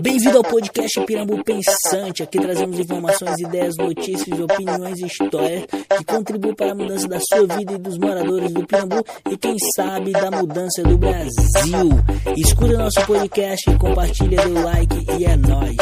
[0.00, 2.22] Bem-vindo ao podcast Pirambu Pensante.
[2.22, 7.46] Aqui trazemos informações, ideias, notícias, opiniões e histórias que contribuem para a mudança da sua
[7.56, 11.90] vida e dos moradores do Pirambu e, quem sabe, da mudança do Brasil.
[12.36, 15.76] Escuta nosso podcast, compartilha, dê like e é nóis.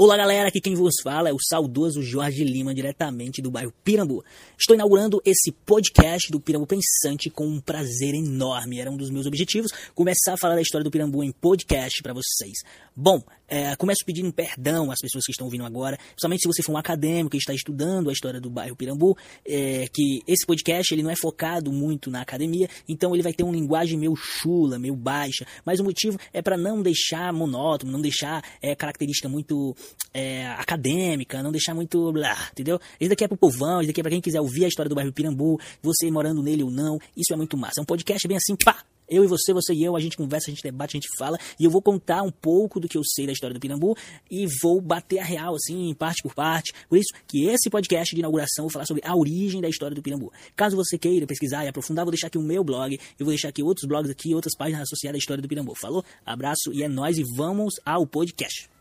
[0.00, 4.24] Olá galera, aqui quem vos fala é o saudoso Jorge Lima, diretamente do bairro Pirambu.
[4.56, 8.78] Estou inaugurando esse podcast do Pirambu Pensante com um prazer enorme.
[8.78, 12.14] Era um dos meus objetivos, começar a falar da história do Pirambu em podcast para
[12.14, 12.58] vocês.
[12.94, 16.72] Bom, é, começo pedindo perdão às pessoas que estão ouvindo agora, principalmente se você for
[16.72, 21.02] um acadêmico e está estudando a história do bairro Pirambu, é, que esse podcast ele
[21.02, 24.94] não é focado muito na academia, então ele vai ter uma linguagem meio chula, meio
[24.94, 29.74] baixa, mas o motivo é para não deixar monótono, não deixar é, característica muito
[30.12, 32.78] é, acadêmica, não deixar muito blá, entendeu?
[33.00, 34.94] Esse daqui é pro povão, esse daqui é pra quem quiser ouvir a história do
[34.94, 37.80] bairro Pirambu, você morando nele ou não, isso é muito massa.
[37.80, 40.50] É um podcast bem assim, pá, eu e você, você e eu, a gente conversa,
[40.50, 43.02] a gente debate, a gente fala, e eu vou contar um pouco do que eu
[43.04, 43.96] sei da história do Pirambu
[44.30, 46.72] e vou bater a real, assim, parte por parte.
[46.88, 49.94] Por isso que esse podcast de inauguração eu vou falar sobre a origem da história
[49.94, 50.32] do Pirambu.
[50.54, 53.48] Caso você queira pesquisar e aprofundar, vou deixar aqui o meu blog, eu vou deixar
[53.48, 55.74] aqui outros blogs aqui, outras páginas associadas à história do Pirambu.
[55.74, 56.04] Falou?
[56.24, 58.77] Abraço e é nós e vamos ao podcast.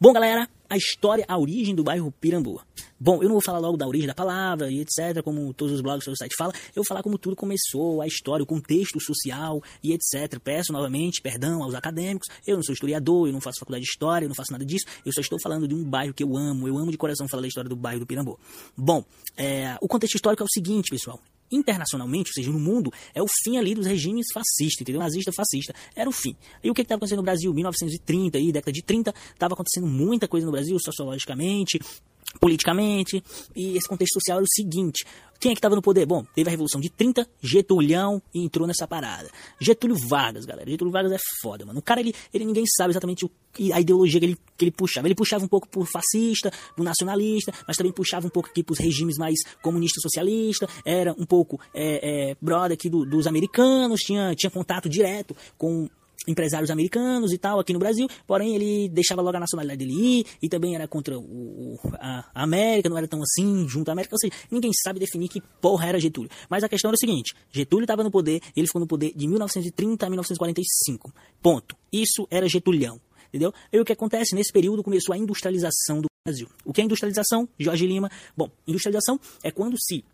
[0.00, 2.62] Bom, galera, a história, a origem do bairro Pirambu.
[2.98, 5.80] Bom, eu não vou falar logo da origem da palavra e etc, como todos os
[5.80, 9.62] blogs do site falam, eu vou falar como tudo começou, a história, o contexto social
[9.82, 10.38] e etc.
[10.38, 14.26] Peço novamente perdão aos acadêmicos, eu não sou historiador, eu não faço faculdade de história,
[14.26, 16.68] eu não faço nada disso, eu só estou falando de um bairro que eu amo,
[16.68, 18.38] eu amo de coração falar da história do bairro do Pirambu.
[18.76, 19.04] Bom,
[19.36, 21.20] é, o contexto histórico é o seguinte, pessoal,
[21.50, 25.00] internacionalmente, ou seja, no mundo, é o fim ali dos regimes fascistas, entendeu?
[25.00, 26.36] Nazista, fascista, era o fim.
[26.62, 27.52] E o que estava acontecendo no Brasil?
[27.52, 31.78] 1930 aí, década de 30, estava acontecendo muita coisa no Brasil, sociologicamente,
[32.38, 33.22] politicamente,
[33.56, 35.04] e esse contexto social era o seguinte:
[35.40, 36.04] quem é que estava no poder?
[36.04, 39.30] Bom, teve a Revolução de 30, Getulhão entrou nessa parada.
[39.58, 40.70] Getúlio Vargas, galera.
[40.70, 41.78] Getúlio Vargas é foda, mano.
[41.78, 43.30] O cara, ele, ele ninguém sabe exatamente o,
[43.72, 45.08] a ideologia que ele, que ele puxava.
[45.08, 48.78] Ele puxava um pouco por fascista, por nacionalista, mas também puxava um pouco aqui pros
[48.78, 50.68] regimes mais comunista socialista.
[50.84, 55.88] Era um pouco é, é, brother aqui do, dos americanos, tinha, tinha contato direto com
[56.26, 60.26] empresários americanos e tal aqui no Brasil, porém ele deixava logo a nacionalidade dele ir
[60.42, 64.18] e também era contra o, a, América, não era tão assim junto à América, ou
[64.18, 66.30] seja, ninguém sabe definir que porra era Getúlio.
[66.48, 69.26] Mas a questão era o seguinte, Getúlio estava no poder, ele ficou no poder de
[69.26, 71.76] 1930 a 1945, ponto.
[71.92, 73.52] Isso era Getulhão, entendeu?
[73.72, 74.34] E o que acontece?
[74.34, 76.48] Nesse período começou a industrialização do Brasil.
[76.64, 77.48] O que é industrialização?
[77.58, 78.10] Jorge Lima.
[78.36, 80.04] Bom, industrialização é quando se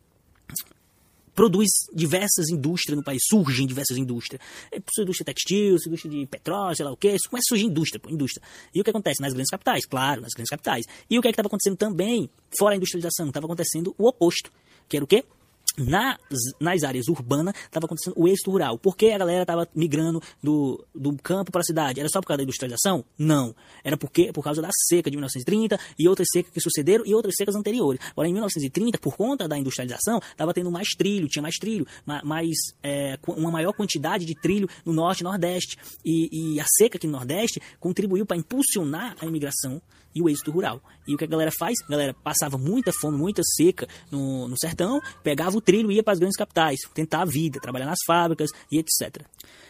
[1.36, 4.40] produz diversas indústrias no país, surgem diversas indústrias.
[4.72, 8.08] É, indústria textil, indústria de petróleo, sei lá o que, começa a surgir indústria, pô,
[8.08, 8.42] indústria.
[8.74, 9.84] E o que acontece nas grandes capitais?
[9.84, 10.86] Claro, nas grandes capitais.
[11.08, 14.50] E o que é estava acontecendo também, fora a industrialização, estava acontecendo o oposto,
[14.88, 15.24] que era o quê?
[15.76, 16.18] Nas,
[16.60, 18.78] nas áreas urbanas estava acontecendo o êxito rural.
[18.78, 22.00] Por que a galera estava migrando do, do campo para a cidade?
[22.00, 23.04] Era só por causa da industrialização?
[23.18, 23.54] Não.
[23.84, 27.34] Era porque, por causa da seca de 1930 e outras secas que sucederam e outras
[27.36, 28.00] secas anteriores.
[28.10, 31.86] Agora, em 1930, por conta da industrialização, estava tendo mais trilho, tinha mais trilho,
[32.24, 35.76] mais, é, uma maior quantidade de trilho no norte e nordeste.
[36.04, 39.80] E, e a seca aqui no nordeste contribuiu para impulsionar a imigração
[40.16, 40.80] e o êxito rural.
[41.06, 41.74] E o que a galera faz?
[41.86, 46.12] A galera passava muita fome, muita seca no, no sertão, pegava o trilho ia para
[46.12, 49.22] as grandes capitais, tentar a vida, trabalhar nas fábricas e etc.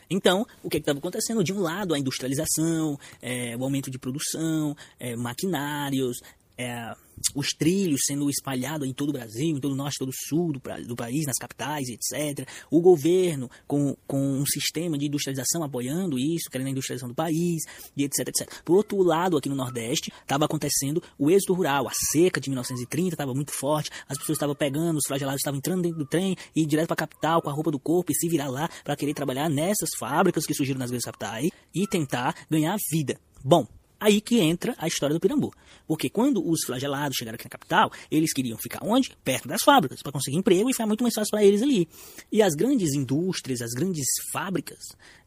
[0.09, 1.43] Então, o que estava acontecendo?
[1.43, 6.19] De um lado, a industrialização, é, o aumento de produção, é, maquinários,
[6.57, 6.95] é,
[7.35, 10.53] os trilhos sendo espalhados em todo o Brasil, em todo o norte, todo o sul
[10.53, 12.49] do, do país, nas capitais, etc.
[12.71, 17.63] O governo com, com um sistema de industrialização apoiando isso, querendo a industrialização do país,
[17.97, 18.63] e etc, etc.
[18.65, 23.15] Por outro lado, aqui no Nordeste, estava acontecendo o êxodo rural, a seca de 1930
[23.15, 26.63] estava muito forte, as pessoas estavam pegando, os flagelados estavam entrando dentro do trem e
[26.63, 28.97] ir direto para a capital com a roupa do corpo e se virar lá para
[28.97, 33.19] querer trabalhar nessas fábricas que surgiram nas grandes capitais e tentar ganhar vida.
[33.45, 33.67] Bom,
[33.99, 35.53] Aí que entra a história do Pirambu.
[35.87, 39.17] Porque quando os flagelados chegaram aqui na capital, eles queriam ficar onde?
[39.25, 41.89] Perto das fábricas, para conseguir emprego e ficar muito mais fácil para eles ali.
[42.31, 44.79] E as grandes indústrias, as grandes fábricas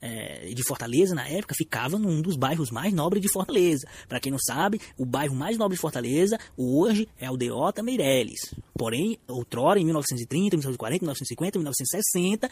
[0.01, 3.87] é, de Fortaleza, na época, ficavam num dos bairros mais nobres de Fortaleza.
[4.07, 8.53] Para quem não sabe, o bairro mais nobre de Fortaleza, hoje, é Aldeota Meireles.
[8.77, 12.49] Porém, outrora, em 1930, 1940, 1950, 1960,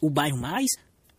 [0.00, 0.70] o bairro mais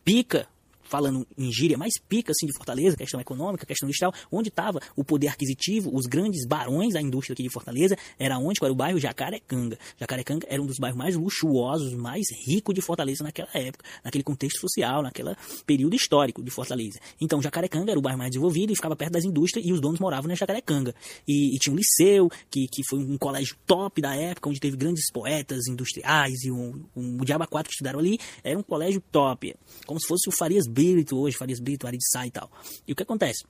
[0.04, 0.48] pica
[0.88, 5.04] falando em gíria, mais pica assim de Fortaleza, questão econômica, questão industrial, onde estava o
[5.04, 8.58] poder aquisitivo, os grandes barões da indústria aqui de Fortaleza, era onde?
[8.62, 9.78] Era o bairro Jacarecanga.
[9.98, 14.60] Jacarecanga era um dos bairros mais luxuosos, mais ricos de Fortaleza naquela época, naquele contexto
[14.60, 15.34] social, naquele
[15.66, 16.98] período histórico de Fortaleza.
[17.20, 20.00] Então, Jacarecanga era o bairro mais desenvolvido e ficava perto das indústrias e os donos
[20.00, 20.94] moravam na Jacarecanga.
[21.26, 24.76] E, e tinha um liceu, que, que foi um colégio top da época, onde teve
[24.76, 29.02] grandes poetas industriais e um, um, o Diaba 4 que estudaram ali, era um colégio
[29.12, 29.54] top,
[29.86, 32.50] como se fosse o Farias Brito hoje, Farias Brito, Arid Sá e tal.
[32.86, 33.44] E o que acontece?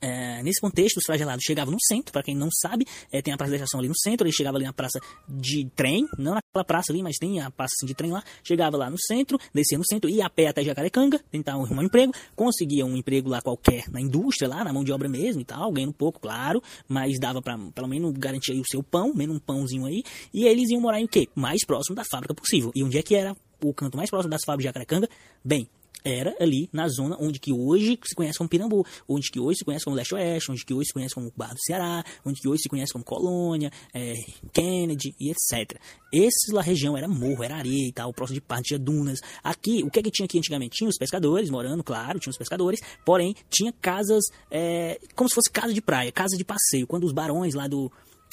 [0.00, 3.36] é, nesse contexto, os flagelados chegavam no centro, para quem não sabe, é, tem a
[3.36, 6.64] praça da estação ali no centro, ele chegava ali na praça de trem, não naquela
[6.64, 9.78] praça ali, mas tem a praça assim, de trem lá, chegava lá no centro, descia
[9.78, 13.40] no centro, ia a pé até Jacarecanga, tentava arrumar um emprego, conseguia um emprego lá
[13.40, 17.18] qualquer, na indústria lá, na mão de obra mesmo e tal, ganhando pouco, claro, mas
[17.18, 20.02] dava para pelo menos garantir o seu pão, menos um pãozinho aí,
[20.32, 21.28] e eles iam morar em o quê?
[21.34, 22.72] Mais próximo da fábrica possível.
[22.74, 25.08] E onde é que era o canto mais próximo das fábricas de Jacarecanga?
[25.44, 25.68] Bem,
[26.06, 29.64] era ali na zona onde que hoje se conhece como Pirambu, onde que hoje se
[29.64, 32.62] conhece como Leste-Oeste, onde que hoje se conhece como Barra do Ceará, onde que hoje
[32.62, 34.14] se conhece como Colônia, é,
[34.52, 35.80] Kennedy e etc.
[36.14, 39.18] Essa região era morro, era areia e tal, próximo de parte tinha dunas.
[39.42, 40.76] Aqui, o que é que tinha aqui antigamente?
[40.76, 45.50] Tinha os pescadores morando, claro, tinha os pescadores, porém tinha casas, é, como se fosse
[45.50, 47.90] casa de praia, casa de passeio, quando os barões lá do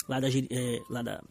[0.08, 1.22] lá da, é, lá da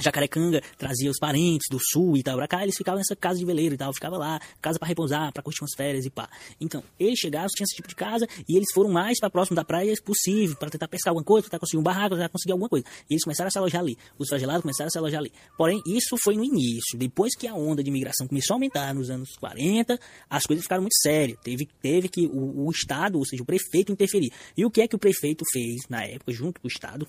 [0.00, 3.44] Jacarecanga trazia os parentes do sul e tal pra cá, eles ficavam nessa casa de
[3.44, 6.28] veleiro e tal, ficava lá, casa para repousar, para curtir umas férias e pá.
[6.60, 9.64] Então, eles chegavam, tinha esse tipo de casa e eles foram mais para próximo da
[9.64, 12.84] praia possível, para tentar pescar alguma coisa, tentar conseguir um barraco, tentar conseguir alguma coisa.
[13.08, 13.96] E eles começaram a se alojar ali.
[14.18, 15.32] Os flagelados começaram a se alojar ali.
[15.56, 16.98] Porém, isso foi no início.
[16.98, 19.98] Depois que a onda de imigração começou a aumentar nos anos 40,
[20.28, 21.38] as coisas ficaram muito sérias.
[21.42, 24.32] Teve, teve que o, o Estado, ou seja, o prefeito interferir.
[24.56, 27.06] E o que é que o prefeito fez na época, junto com o Estado?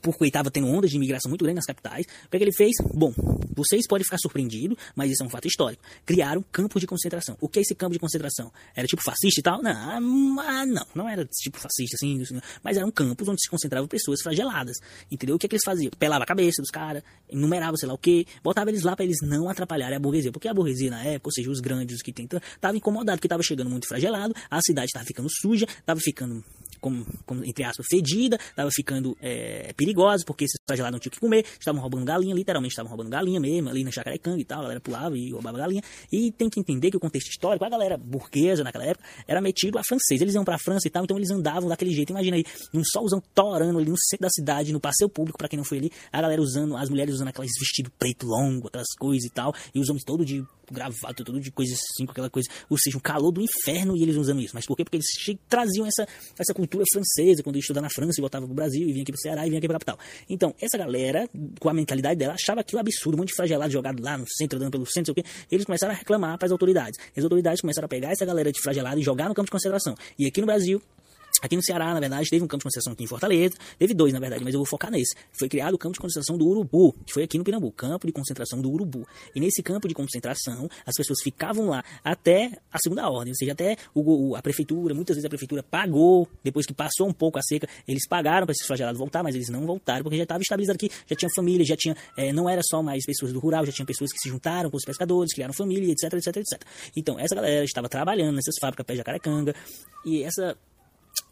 [0.00, 2.06] Porque estava tendo ondas de imigração muito grande nas capitais.
[2.26, 2.72] O que, é que ele fez?
[2.94, 3.12] Bom,
[3.54, 5.82] vocês podem ficar surpreendidos, mas isso é um fato histórico.
[6.04, 7.36] Criaram campos de concentração.
[7.40, 8.52] O que é esse campo de concentração?
[8.74, 9.62] Era tipo fascista e tal?
[9.62, 12.22] Não, ah, não, não era tipo fascista assim,
[12.62, 14.76] mas eram campos onde se concentravam pessoas flageladas.
[15.10, 15.36] Entendeu?
[15.36, 15.90] O que, é que eles faziam?
[15.98, 19.18] Pelava a cabeça dos caras, enumerava sei lá o que, botava eles lá para eles
[19.22, 20.32] não atrapalharem a burguesia.
[20.32, 23.26] Porque a burguesia na época, ou seja, os grandes, os que tentam, estavam incomodados, porque
[23.26, 26.44] estava chegando muito flagelado, a cidade estava ficando suja, estava ficando
[26.80, 31.20] como, como, entre aspas, fedida, estava ficando é, perigosa, porque esses flagelados não tinham que
[31.20, 34.62] comer, estavam roubando galinha, literalmente estavam roubando galinha mesmo, ali na Chacarecanga e tal, a
[34.62, 35.82] galera pulava e roubava galinha.
[36.10, 39.78] E tem que entender que o contexto histórico, a galera burguesa naquela época, era metido
[39.78, 40.20] a francês.
[40.20, 42.10] Eles iam para a França e tal, então eles andavam daquele jeito.
[42.10, 45.56] Imagina aí, um solzão torando ali no centro da cidade, no passeio público, para quem
[45.56, 49.24] não foi ali, a galera usando, as mulheres usando aqueles vestidos preto longo, aquelas coisas
[49.24, 52.78] e tal, e os homens todo de gravata, tudo de coisas assim, aquela coisa, ou
[52.78, 54.54] seja, um calor do inferno e eles usando isso.
[54.54, 54.84] Mas por quê?
[54.84, 55.06] Porque eles
[55.48, 56.06] traziam essa,
[56.38, 59.12] essa cultura francesa quando ia estudar na França e voltava pro Brasil e vinha aqui
[59.12, 59.98] pro Ceará e vinha aqui pra capital.
[60.28, 61.28] Então, essa galera,
[61.58, 64.58] com a mentalidade dela, achava aquilo absurdo, um monte de flagelado jogado lá no centro,
[64.58, 65.24] andando pelo centro, sei o quê.
[65.50, 66.98] Eles começaram a reclamar para as autoridades.
[67.16, 69.94] As autoridades começaram a pegar essa galera de flagelado e jogar no campo de concentração.
[70.18, 70.80] E aqui no Brasil,
[71.42, 73.56] Aqui no Ceará, na verdade, teve um campo de concentração aqui em Fortaleza.
[73.78, 75.14] Teve dois, na verdade, mas eu vou focar nesse.
[75.32, 77.72] Foi criado o campo de concentração do Urubu, que foi aqui no Pirambu.
[77.72, 79.06] Campo de concentração do Urubu.
[79.34, 83.32] E nesse campo de concentração, as pessoas ficavam lá até a segunda ordem.
[83.32, 87.12] Ou seja, até o, a prefeitura, muitas vezes a prefeitura pagou, depois que passou um
[87.12, 90.24] pouco a seca, eles pagaram para esses flagelados voltar, mas eles não voltaram, porque já
[90.24, 93.40] estava estabilizado aqui, já tinha família, já tinha, é, não era só mais pessoas do
[93.40, 96.62] rural, já tinha pessoas que se juntaram com os pescadores, criaram família, etc, etc, etc.
[96.96, 99.54] Então, essa galera estava trabalhando nessas fábricas pé de Jacarecanga,
[100.04, 100.56] e essa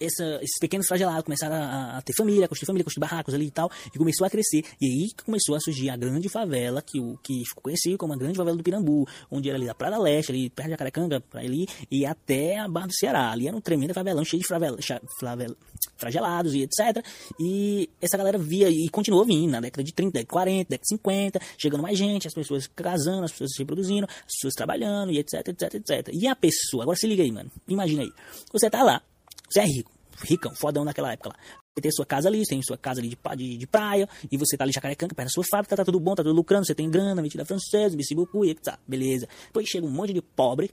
[0.00, 3.50] essa, esses pequenos flagelados começaram a, a, ter família, construir família, construir barracos ali e
[3.50, 4.64] tal, e começou a crescer.
[4.80, 8.16] E aí começou a surgir a grande favela, que, o, que ficou conhecido como a
[8.16, 11.40] grande favela do Pirambu, onde era ali da Praia Leste, ali perto de Jacarecanga, para
[11.40, 13.30] ali, e até a Barra do Ceará.
[13.30, 14.78] Ali era um tremendo favelão, cheio de favela,
[15.20, 15.56] favela,
[15.96, 17.04] flagelados e etc.
[17.40, 20.82] E essa galera via e continuou vindo na década de 30, década de 40, década
[20.82, 25.12] de 50, chegando mais gente, as pessoas casando, as pessoas se reproduzindo, as pessoas trabalhando
[25.12, 26.08] e etc, etc, etc.
[26.12, 28.10] E a pessoa, agora se liga aí, mano, imagina aí,
[28.52, 29.02] você tá lá,
[29.48, 29.90] você é rico,
[30.22, 31.36] ricão, fodão naquela época lá.
[31.74, 34.36] Você tem sua casa ali, você tem sua casa ali de, de, de praia, e
[34.36, 36.74] você tá ali Jacarecanga, perto da sua fábrica, tá tudo bom, tá tudo lucrando, você
[36.74, 39.28] tem grana, metida francesa, bicibucu, e tá, beleza.
[39.46, 40.72] Depois chega um monte de pobre,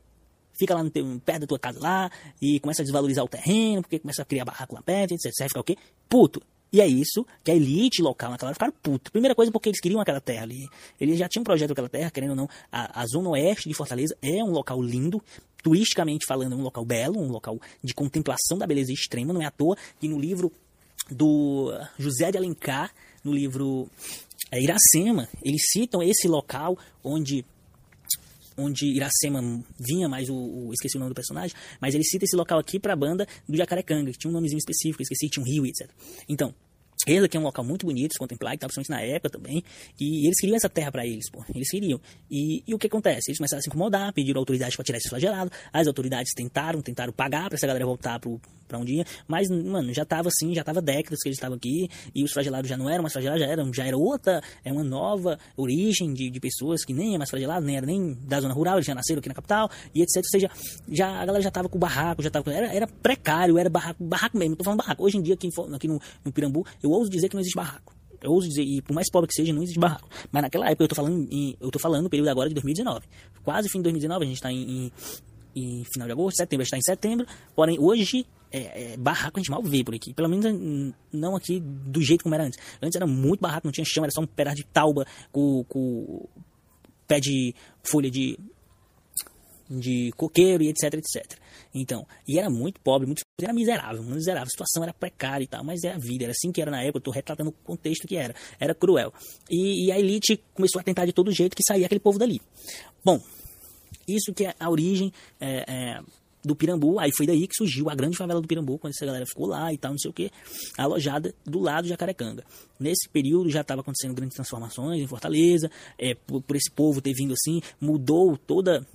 [0.58, 2.10] fica lá no teu, perto da tua casa lá,
[2.42, 5.32] e começa a desvalorizar o terreno, porque começa a criar barraco lá perto, etc.
[5.40, 5.78] Vai ficar o quê?
[6.10, 6.42] Puto.
[6.74, 9.12] E é isso que a elite local naquela época ficaram puto.
[9.12, 10.68] Primeira coisa porque eles queriam aquela terra ali.
[11.00, 12.50] Eles já tinham um projeto daquela terra, querendo ou não.
[12.72, 15.24] A, a zona oeste de Fortaleza é um local lindo,
[15.66, 19.34] turisticamente falando, é um local belo, um local de contemplação da beleza extrema.
[19.34, 20.52] Não é à toa que no livro
[21.10, 22.94] do José de Alencar,
[23.24, 23.90] no livro
[24.52, 27.44] é, Iracema, eles citam esse local onde
[28.56, 29.42] onde Iracema
[29.78, 32.80] vinha, mas o, o, esqueci o nome do personagem, mas ele cita esse local aqui
[32.80, 35.90] para a banda do Jacarecanga, que tinha um nomezinho específico, esqueci, tinha um rio, etc.
[36.30, 36.54] Então,
[37.06, 39.64] ele aqui é um local muito bonito de contemplar, que tá principalmente na época também.
[40.00, 41.44] E eles queriam essa terra para eles, pô.
[41.54, 42.00] Eles queriam.
[42.30, 43.30] E, e, o que acontece?
[43.30, 45.52] Eles começaram a se incomodar, pediram autoridades para tirar esse flagelado.
[45.72, 49.94] As autoridades tentaram, tentaram pagar para essa galera voltar pro, para um dia, mas, mano,
[49.94, 52.90] já tava assim, já tava décadas que eles estavam aqui, e os flagelados já não
[52.90, 56.84] eram mais flagelados, já eram, já era outra, é uma nova origem de, de pessoas
[56.84, 59.30] que nem é mais flagelado, nem era nem da zona rural, eles já nasceram aqui
[59.30, 60.52] na capital, e etc, ou seja,
[60.90, 64.38] já, a galera já tava com barraco, já tava, era, era precário, era barraco, barraco
[64.38, 67.30] mesmo, tô falando barraco, hoje em dia aqui, aqui no, no Pirambu, eu ouso dizer
[67.30, 69.80] que não existe barraco, eu ouso dizer, e por mais pobre que seja, não existe
[69.80, 70.10] barraco.
[70.32, 73.06] Mas naquela época, eu tô falando, em, eu tô falando no período agora de 2019.
[73.44, 74.92] Quase fim de 2019, a gente tá em, em,
[75.56, 77.28] em final de agosto, setembro, está em setembro.
[77.56, 80.14] Porém, hoje é, é, barraco a gente mal vê por aqui.
[80.14, 80.46] Pelo menos
[81.12, 82.60] não aqui do jeito como era antes.
[82.82, 86.28] Antes era muito barraco, não tinha chão, era só um pedaço de tauba com, com
[87.08, 88.40] pé de folha de,
[89.70, 91.40] de coqueiro e etc, etc.
[91.74, 95.64] Então, e era muito pobre, muito era miserável, miserável, a situação era precária e tal,
[95.64, 98.08] mas é a vida, era assim que era na época, eu estou retratando o contexto
[98.08, 99.14] que era, era cruel.
[99.50, 102.42] E, e, a elite começou a tentar de todo jeito que saía aquele povo dali.
[103.04, 103.20] Bom,
[104.08, 106.00] isso que é a origem é, é,
[106.46, 109.26] do Pirambu, aí foi daí que surgiu a grande favela do Pirambu, quando essa galera
[109.26, 110.32] ficou lá e tal, não sei o que,
[110.78, 112.46] alojada do lado de Jacarecanga.
[112.80, 117.14] Nesse período já estava acontecendo grandes transformações em Fortaleza, é, por, por esse povo ter
[117.14, 118.86] vindo assim, mudou toda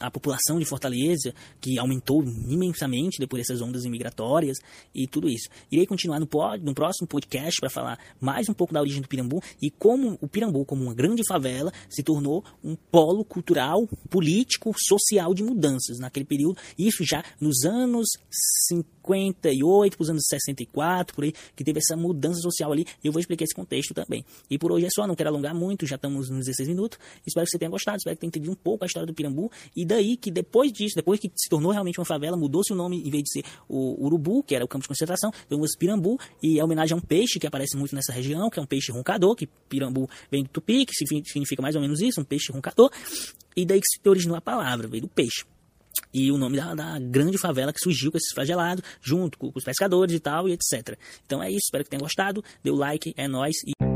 [0.00, 4.58] a população de Fortaleza, que aumentou imensamente depois dessas ondas imigratórias
[4.94, 5.48] e tudo isso.
[5.70, 9.08] Irei continuar no, pod, no próximo podcast para falar mais um pouco da origem do
[9.08, 14.72] Pirambu e como o Pirambu, como uma grande favela, se tornou um polo cultural, político,
[14.76, 16.58] social de mudanças naquele período.
[16.78, 18.08] Isso já nos anos
[19.04, 22.86] 58, para os anos 64, por aí, que teve essa mudança social ali.
[23.02, 24.24] E eu vou explicar esse contexto também.
[24.48, 26.98] E por hoje é só, não quero alongar muito, já estamos nos 16 minutos.
[27.26, 29.50] Espero que você tenha gostado, espero que tenha entendido um pouco a história do Pirambu
[29.76, 33.00] e daí que depois disso, depois que se tornou realmente uma favela, mudou-se o nome,
[33.06, 36.58] em vez de ser o Urubu, que era o campo de concentração, o Pirambu, e
[36.58, 39.34] é homenagem a um peixe que aparece muito nessa região, que é um peixe roncador,
[39.34, 42.90] que Pirambu vem do tupi, que significa mais ou menos isso, um peixe roncador,
[43.56, 45.44] e daí que se originou a palavra, veio do peixe.
[46.12, 49.58] E o nome da, da, grande favela que surgiu com esses flagelados, junto com, com
[49.58, 50.98] os pescadores e tal, e etc.
[51.24, 52.42] Então é isso, espero que tenham gostado.
[52.62, 53.56] Dê o like, é nóis.
[53.66, 53.89] E...